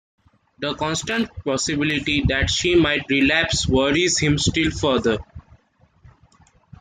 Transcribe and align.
The 0.57 0.73
constant 0.73 1.29
possibility 1.43 2.23
that 2.29 2.49
she 2.49 2.73
might 2.73 3.05
relapse 3.07 3.67
worries 3.67 4.17
him 4.17 4.39
still 4.39 4.71
further. 4.71 5.19